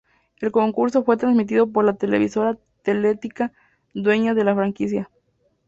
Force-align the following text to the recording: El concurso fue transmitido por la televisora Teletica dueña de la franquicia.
El 0.39 0.51
concurso 0.51 1.03
fue 1.03 1.15
transmitido 1.15 1.67
por 1.69 1.85
la 1.85 1.93
televisora 1.93 2.57
Teletica 2.81 3.51
dueña 3.93 4.33
de 4.33 4.43
la 4.43 4.55
franquicia. 4.55 5.11